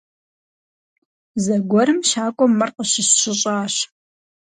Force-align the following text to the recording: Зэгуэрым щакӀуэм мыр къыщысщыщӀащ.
Зэгуэрым 1.43 1.99
щакӀуэм 2.09 2.51
мыр 2.57 2.69
къыщысщыщӀащ. 2.75 3.75